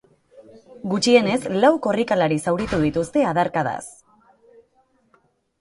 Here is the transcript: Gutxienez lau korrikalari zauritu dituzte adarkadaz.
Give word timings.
Gutxienez 0.93 1.37
lau 1.65 1.69
korrikalari 1.87 2.39
zauritu 2.47 2.79
dituzte 2.87 3.27
adarkadaz. 3.33 3.85